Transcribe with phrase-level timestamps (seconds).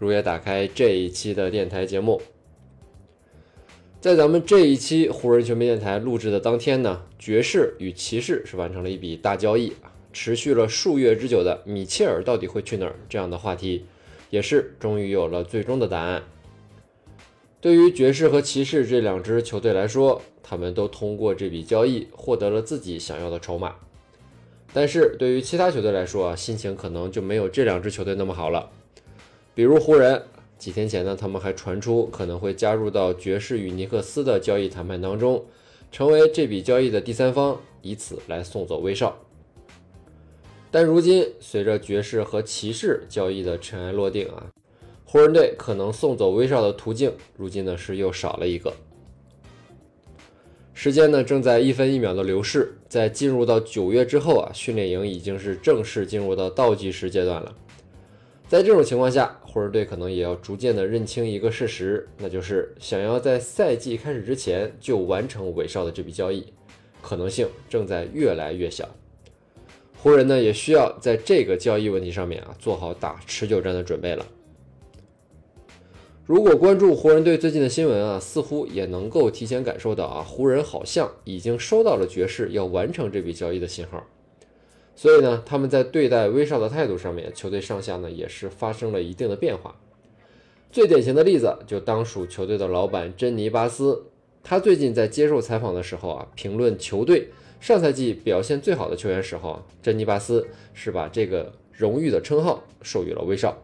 [0.00, 2.22] 如约打开这一期的电台节目。
[4.00, 9.74] 在咱们这一期湖人球迷电台录制的当天呢，爵士与骑士是完成了一笔大交易，
[10.10, 13.84] 持续了数月之久的米切尔到底会去哪儿这样的话题，
[14.30, 16.22] 也是终于有了最终的答案。
[17.60, 23.74] 对于爵士和骑士这两支球队来说，他们都通过这笔交易获得了自己想要的筹码。
[24.72, 28.70] 但是对于其他球队来说啊，心情可能就没有这两支球队那么好了。
[29.60, 30.22] 比如湖人，
[30.56, 35.44] 几天前呢，他们还传出可能会加入到爵士与尼克斯的交易谈判当中，
[35.92, 39.18] 成为这笔交易的第三方，以此来送走威少。
[40.70, 44.46] 但如今随着爵士和骑士交易的尘埃落定啊，
[45.04, 48.72] 湖人队可能送走威少的途径，如今呢是又少了一个。
[50.72, 57.54] 时间呢正在一分一秒的流逝，在进入到九月之后啊，训练营已经是正式进入到倒计时阶段了。
[58.50, 66.44] 在这种情况下，湖人队可能也要逐渐的认清一个事实，那就是想要在赛季开始之前就完成韦少的这笔交易，
[67.00, 68.88] 可能性正在越来越小。
[69.96, 74.26] 湖人呢也需要在这个交易问题上面啊做好打持久战的准备了。
[76.26, 84.04] 如果关注湖人队最近的新闻啊，似乎也能够提前感受到啊，湖人好像已经收到了爵士要完成这笔交易的信号。
[85.00, 89.74] 所以呢，他们在对待威少的态度上面，球队上下呢也是发生了一定的变化。
[90.70, 94.04] 最典型的例子就当属球队的老板珍妮巴斯，
[94.42, 103.56] 他最近在接受采访的时候啊，评论球队上赛季表现最好的球员时候啊，珍妮巴斯是把这个荣誉的称号授予了威少。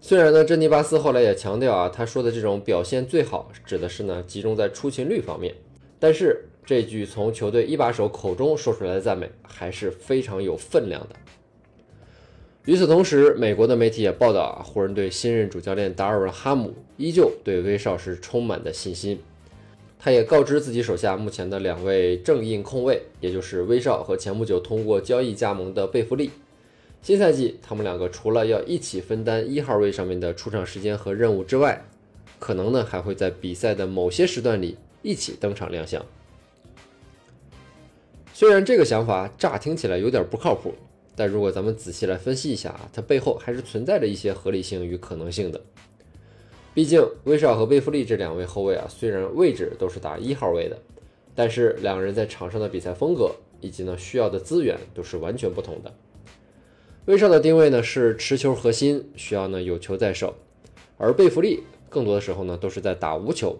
[0.00, 5.54] 虽然呢，珍妮巴斯后来也强调啊，他说的这种表现最好，指的是呢集中在出勤率方面。
[6.00, 11.16] 但是这句从球队一把手口中说出来的赞美，还是非常有分量的。
[12.66, 19.18] 与此同时，美国的媒体也报道啊，湖人队新任主教练达尔文·哈姆依旧对威少是充满的信心。
[19.98, 26.30] 他也告知自己手下目前的两位正印控卫，也就是威少和前不久通过交易加盟的贝弗利。
[27.00, 31.86] 新赛季，他们两个除了要一起分担一号位上面的出场时间和任务之外，
[32.38, 36.04] 可能呢还会在比赛的某些时段里一起登场亮相。
[38.38, 40.72] 虽然这个想法乍听起来有点不靠谱，
[41.16, 45.60] 但如果咱们仔细来分析一下啊，它背后还是存在着一些合理性与可能性的。
[46.72, 50.78] 毕竟威少和贝弗利这两位后卫啊，虽然位置都是打一号位的，
[51.34, 55.92] 但是两个人在场上的比赛风格以及呢需要的资源都是完全不同的。
[57.06, 60.36] 威少的定位呢是持球核心，需要呢有球在手，
[60.96, 63.58] 而贝弗利更多的时候呢都是在打无球，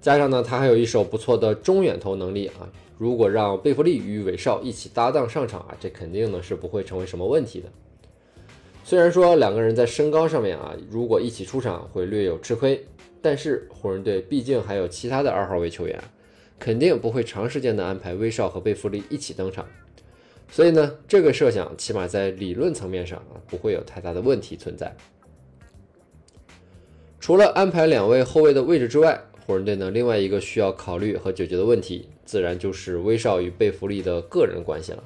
[0.00, 2.66] 加上呢他还有一手不错的中远投能力啊。
[3.00, 7.68] 如果让贝弗利与韦少一起搭档上场啊，这肯定呢是不会成为什么问题的。
[8.84, 12.86] 虽然说两个人在身高上面啊，如果一起出场会略有吃亏，
[13.22, 15.98] 但是湖人队毕竟还有其他的二号位球员，
[16.58, 19.64] 肯定不会长时间的安排威少和贝弗利一起登场。
[20.50, 24.94] 所以呢，这个设想起码在理论层面上啊，不会有太大的问题存在。
[27.18, 35.02] 除了安排两位后卫的位置之外，湖人队呢另外一个需要考虑和解决的问题，自然就是威少与贝弗利的个人关系了。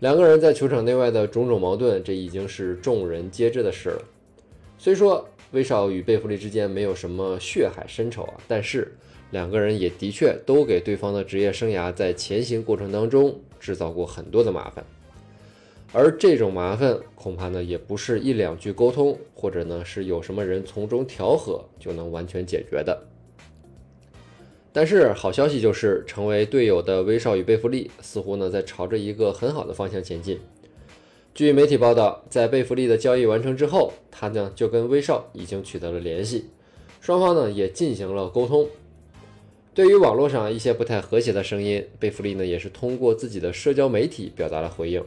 [0.00, 4.02] 两个人在球场内外的种种矛盾，这已经是众人皆知的事了。
[4.76, 8.92] 虽说威少与贝弗利之间没有什么血海深仇啊，但是
[9.30, 14.84] 两个人也的确都给对方的职业生涯在前行过程当中制造过很多的麻烦。
[15.90, 23.06] 而这种麻烦，恐怕呢也不是一两句沟通，或者呢是有什么人从中调和就能完全解决的。
[24.72, 30.38] 但是好消息就是，成为队友的威少与贝弗利似乎呢在朝着一个很好的方向前进。
[31.34, 36.46] 据媒体报道，在贝弗利的交易完成之后，他呢就跟威少已经取得了联系，
[37.00, 38.68] 双方呢也进行了沟通。
[39.74, 45.02] 对于网络上一些不太和谐的声音，贝弗利呢也是通过自己的社交媒体表达了回应。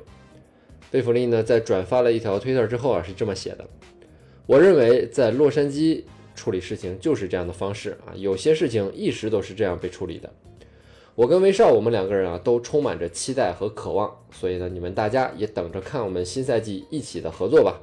[0.91, 3.65] 贝弗利呢在转发了一条推特之后啊是这么写的
[4.45, 6.03] ：“我认为在洛杉矶。”
[6.35, 10.29] 处理事情就是这样的方式啊，有些事情一直都是这样被处理的。
[11.15, 17.79] 我跟威少，我们两个人啊，都充满着期待和渴望，所以呢，你们大家也等着看我们新赛季一起的合作吧。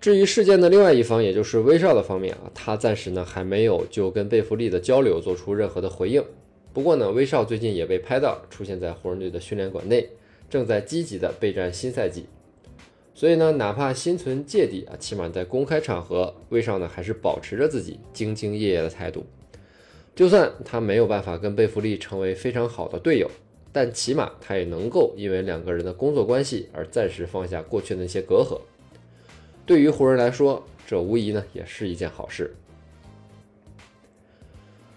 [0.00, 6.24] 至于事件的另外一方，也就是威少的方面啊，他暂时呢还没有就跟贝弗利的交流做出任何的回应。
[6.72, 10.08] 不过呢，威少最近也被拍到出现在湖人队的训练馆内，
[10.48, 12.26] 正在积极的备战新赛季。
[13.20, 19.26] 所以呢，哪怕心存芥蒂啊，起码在公开场合，威少呢还是保持着自己兢兢业业的态度。
[20.16, 23.30] 就算他没有办法跟贝弗利成为非常好的队友，
[23.72, 28.58] 但起码他也能够因为两个人的工作关系而暂时放下过去的那些隔阂。
[29.66, 32.56] 对于湖人来说，这无疑呢也是一件好事。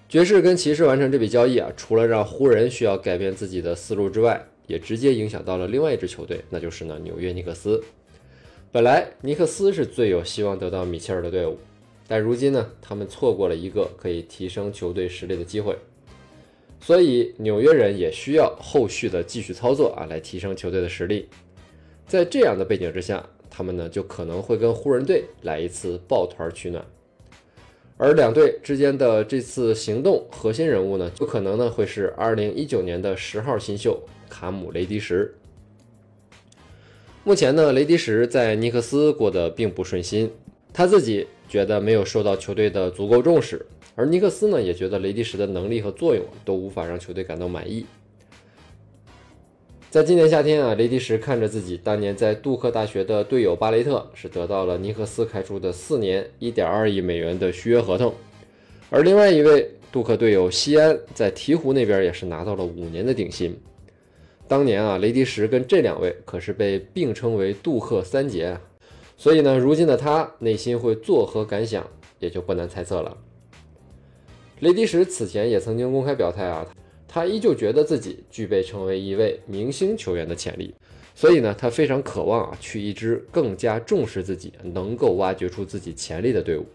[0.07, 7.83] 爵士跟骑士完成这笔交易啊，除了让湖人需要改变自己的思路之外，也直接影响到了另外一支球队，那就是呢纽约尼克斯。
[8.73, 11.59] 本来尼克斯是最有希望得到米切尔的队伍，
[12.07, 15.77] 但如今呢，他们错过了一个可以提升球队实力的机会，
[16.79, 21.29] 所以纽约人也需要后续的继续操作啊，来提升球队的实力。
[22.07, 23.23] 在这样的背景之下。
[23.55, 26.83] 他们呢就可能会跟湖人队来一次抱团取暖，
[27.97, 35.31] 而两队之间的这次行动核心人物呢，就可能呢会是2019年的十号新秀卡姆雷迪什。
[37.25, 40.29] 目前呢，雷迪什在尼克斯过得并不顺心，
[40.73, 43.65] 他自己觉得没有受到球队的足够重视，
[43.95, 47.85] 而尼克斯呢也觉得雷迪什的能力和作用都无法让球队感到满意。
[49.89, 58.13] 在今年夏天啊，雷迪什看着自己当年在杜克大学的队友巴雷特是得到了尼克斯开出的四年一点二亿美元的续约合同，
[58.89, 63.57] 而另外一位杜克队友西安在鹈鹕那边也是拿到了五年的顶薪。
[64.47, 68.61] 当年啊，雷迪什跟这两位可是被并称为杜克三杰啊，
[69.17, 71.87] 所以呢，如今的他内心会作何感想，
[72.19, 73.17] 也就不难猜测了。
[74.59, 76.65] 雷迪什此前也曾经公开表态啊。
[77.05, 80.73] 他依旧觉得自己具备成为一位明星球员的潜力，
[81.13, 86.65] 所以呢，他非常渴望啊去一支更加重视自己、能够挖掘出自己潜力的队伍。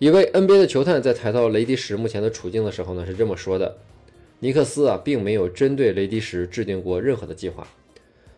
[0.00, 3.76] 一位 NBA 的球探在谈到雷迪什目前的处境的时候呢，是这么说的：
[4.44, 7.66] 尼克斯啊，并没有针对雷迪什制定过任何的计划。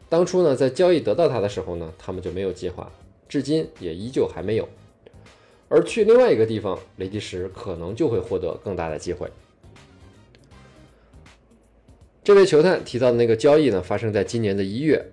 [0.09, 2.93] 当初呢，在交易得到他的时候呢，他们就没有计划，
[3.29, 4.69] 至今也依旧还没有。
[5.69, 9.29] 而去另外一个地方，雷迪什可能就会获得更大的机会。
[12.23, 15.05] 这位球探提到的那个交易呢，发生在今年的一月。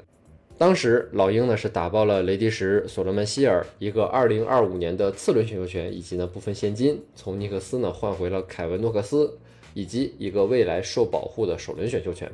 [0.59, 9.39] 当时老鹰呢是打包了雷迪什、所罗门希尔一个2025年的次轮选秀权，以及呢部分现金，从尼克斯呢换回了凯文诺克斯
[9.73, 12.31] 以及一个未来受保护的首轮选秀权。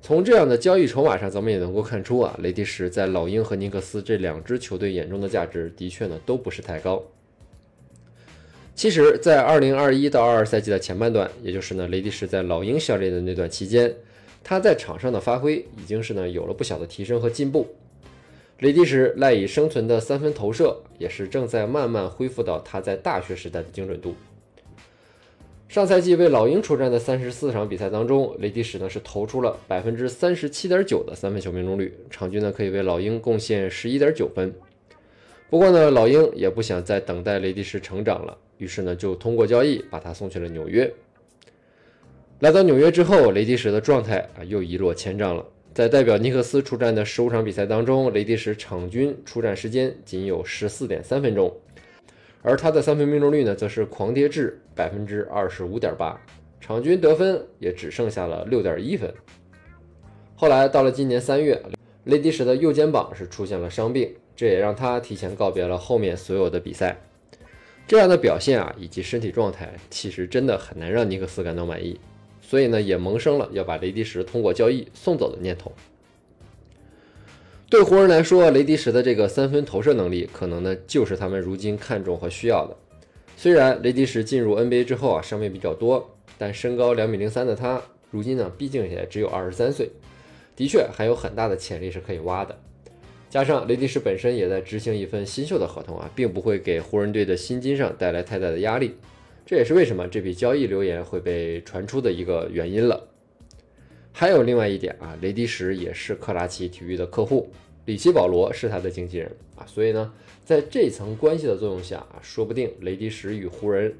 [0.00, 7.02] 从这样的交易筹码上，咱们也能够看出啊，雷迪什在老鹰和尼克斯这两支球队眼中的价值，的确呢都不是太高。
[8.76, 13.92] 其实，在二零二一到二二赛季的前半段，也就是呢雷迪什在老鹰效力的那段期间，
[14.44, 17.66] 他在场上的发挥已经是呢有了不小的提升和进步。
[18.60, 24.14] 雷迪什赖以生存的三分投射也是正在慢慢恢复到他在大学时代的精准度。
[25.68, 34.50] 上赛季为老鹰出战的三十四场比赛当中，雷迪什呢是投出了百分之三十七点九的三分球命中率，场均呢可以为老鹰贡献十一点九分。
[35.50, 38.34] 不过呢，老鹰也不想再等待雷迪什成长了。
[38.56, 40.90] 于是呢，就通过交易把他送去了纽约。
[42.38, 45.44] 来到纽约之后，雷迪什的状态啊又一落千丈了。
[45.74, 51.54] 在代表尼克斯出战的十五场比赛当中，雷迪什场均出战时间仅有十四点三分钟，
[52.42, 56.20] 而他的三分命中率呢，则是狂跌至百分之二十五点八，
[56.60, 59.12] 场均得分也只剩下了六点一分。
[60.36, 61.60] 后来到了今年三月，
[62.04, 66.96] 雷迪什的右肩膀是出现了伤病，这也让他提前告别了后面所有的比赛。
[67.86, 71.98] 这样的表现啊，以及身体状态，其实真的很难让尼克斯感到满意，
[72.40, 75.72] 所以呢，也萌生了要把雷迪什通过交易送走的念头。
[77.70, 82.74] 对湖人来说，雷迪什的这个三分投射能力，可能呢就是他们如今看重和需要的。
[83.36, 89.90] 虽然雷迪什进入 NBA 之后啊，伤病比较多，但身高两米零三的他，如今呢，毕竟也只有二十三岁，
[90.56, 92.58] 的确还有很大的潜力是可以挖的。
[93.28, 98.94] 加上雷迪什本身也在执行一份新秀的合同啊，并不会给湖人队的薪金上带来太大的压力，
[99.44, 103.07] 这也是为什么这笔交易流言会被传出的一个原因了。
[104.18, 107.48] 还有另外一点啊，雷迪什也是克拉奇体育的客户，
[107.84, 110.12] 里奇保罗是他的经纪人啊，所以呢，
[110.44, 113.94] 在这层关系的作用下啊，说不定雷迪什与湖人，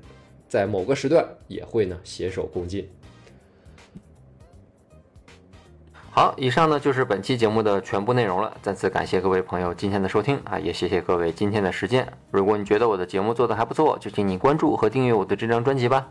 [0.48, 2.88] 在某个时段也会呢携手共进。
[6.10, 8.56] 好，以上呢就是本期节目的全部内容了。
[8.60, 12.04] 再次感谢各位朋友今天的收听啊，也谢谢各位今天的时间。
[12.32, 16.10] 如果你觉得我的节目做得还不错，就请你关注和订阅我的这张专辑吧。